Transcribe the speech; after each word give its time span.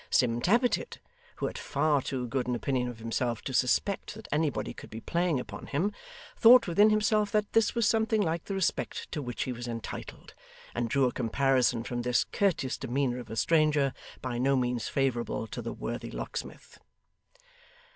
Sim 0.09 0.41
Tappertit, 0.41 0.97
who 1.35 1.45
had 1.45 1.59
far 1.59 2.01
too 2.01 2.25
good 2.25 2.47
an 2.47 2.55
opinion 2.55 2.87
of 2.87 2.97
himself 2.97 3.43
to 3.43 3.53
suspect 3.53 4.15
that 4.15 4.27
anybody 4.31 4.73
could 4.73 4.89
be 4.89 4.99
playing 4.99 5.39
upon 5.39 5.67
him, 5.67 5.91
thought 6.35 6.65
within 6.67 6.89
himself 6.89 7.31
that 7.31 7.53
this 7.53 7.75
was 7.75 7.87
something 7.87 8.19
like 8.19 8.45
the 8.45 8.55
respect 8.55 9.11
to 9.11 9.21
which 9.21 9.43
he 9.43 9.51
was 9.53 9.67
entitled, 9.67 10.33
and 10.73 10.89
drew 10.89 11.05
a 11.05 11.11
comparison 11.11 11.83
from 11.83 12.01
this 12.01 12.23
courteous 12.23 12.79
demeanour 12.79 13.19
of 13.19 13.29
a 13.29 13.35
stranger, 13.35 13.93
by 14.23 14.39
no 14.39 14.55
means 14.55 14.87
favourable 14.87 15.45
to 15.45 15.61
the 15.61 15.71
worthy 15.71 16.09
locksmith. 16.09 16.79